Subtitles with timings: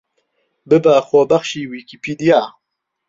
[0.69, 2.41] ببە خۆبەخشی ویکیپیدیا